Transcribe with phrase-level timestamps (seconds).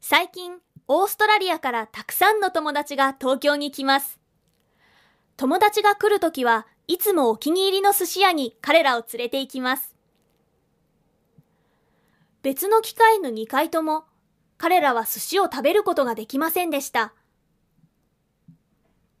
[0.00, 0.58] 最近、
[0.88, 4.20] オーストラリアからたくさんの友達が東京に来ます。
[5.36, 9.94] 友達が来るときはいつもお気に入りの寿司屋に彼らを連れて行きます。
[12.42, 14.04] 別の機会の2回とも
[14.56, 17.12] 彼らは寿司を食べることができませんでした。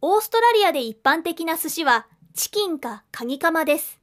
[0.00, 4.00] オーストラリアで一般的な寿司はチキンかカニカマです。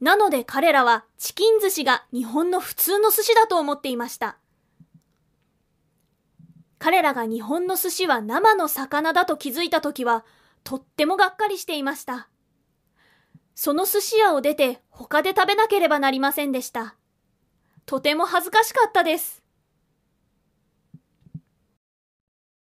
[0.00, 4.38] なので彼らはチキン寿司が日本の普通の寿司だと思っていました。
[6.84, 10.22] 彼らが日本の寿司は生の魚だと気づいたときは
[10.64, 12.28] とってもがっかりしていました。
[13.54, 16.94] その寿司屋を出て他で食べなければなりませんでした。
[17.86, 19.42] とても恥ずかしかったです。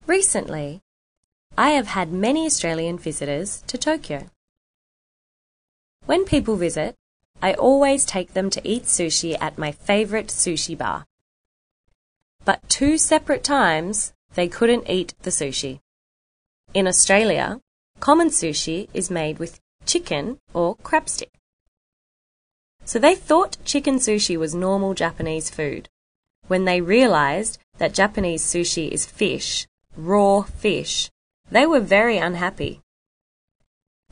[0.05, 0.81] Recently,
[1.55, 4.25] I have had many Australian visitors to Tokyo.
[6.07, 6.95] When people visit,
[7.39, 11.05] I always take them to eat sushi at my favorite sushi bar.
[12.45, 15.81] But two separate times, they couldn't eat the sushi.
[16.73, 17.61] In Australia,
[18.00, 21.31] common sushi is made with chicken or crab stick.
[22.86, 25.89] So they thought chicken sushi was normal Japanese food.
[26.47, 31.11] When they realized that Japanese sushi is fish, raw fish,
[31.52, 32.81] they were very unhappy.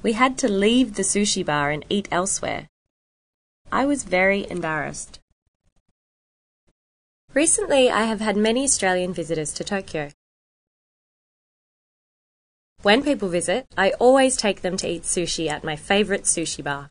[0.03, 2.69] We had to leave the sushi bar and eat elsewhere.
[3.71, 5.19] I was very embarrassed.
[7.37, 10.09] Recently, I have had many Australian visitors to Tokyo.
[12.81, 16.89] When people visit, I always take them to eat sushi at my favourite sushi bar.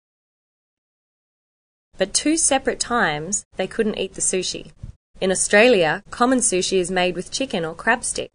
[1.98, 4.70] But two separate times, they couldn't eat the sushi.
[5.20, 8.30] In Australia, common sushi is made with chicken or crab stick.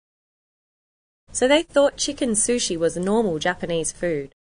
[1.32, 4.36] So they thought chicken sushi was normal Japanese food.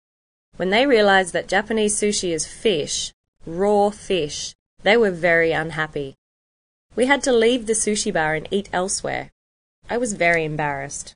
[0.57, 3.13] When they realized that Japanese sushi is fish,
[3.45, 6.17] raw fish, they were very unhappy.
[6.95, 9.31] We had to leave the sushi bar and eat elsewhere.
[9.89, 11.15] I was very embarrassed.